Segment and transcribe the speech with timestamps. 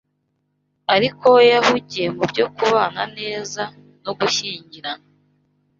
[0.95, 3.61] ariko we yahugiye mu byo kubana neza
[4.03, 5.05] no gushyingirana